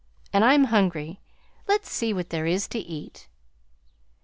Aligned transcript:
"And 0.33 0.43
I'm 0.43 0.63
hungry. 0.63 1.19
Let's 1.67 1.87
see 1.91 2.11
what 2.11 2.31
there 2.31 2.47
is 2.47 2.67
to 2.69 2.79
eat!" 2.79 3.27